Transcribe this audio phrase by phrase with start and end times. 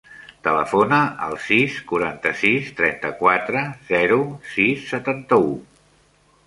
[0.45, 3.63] Telefona al sis, quaranta-sis, trenta-quatre,
[3.95, 4.19] zero,
[4.57, 5.55] sis, setanta-u.